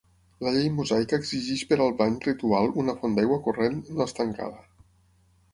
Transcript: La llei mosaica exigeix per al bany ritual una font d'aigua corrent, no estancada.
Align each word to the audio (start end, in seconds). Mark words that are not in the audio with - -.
La 0.45 0.53
llei 0.53 0.69
mosaica 0.77 1.19
exigeix 1.23 1.61
per 1.73 1.77
al 1.85 1.93
bany 2.01 2.17
ritual 2.25 2.73
una 2.85 2.97
font 3.03 3.21
d'aigua 3.21 3.41
corrent, 3.49 3.79
no 3.99 4.09
estancada. 4.11 4.69